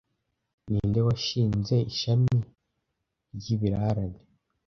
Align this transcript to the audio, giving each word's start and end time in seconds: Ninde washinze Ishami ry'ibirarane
Ninde 0.71 0.99
washinze 1.07 1.75
Ishami 1.91 2.37
ry'ibirarane 3.35 4.19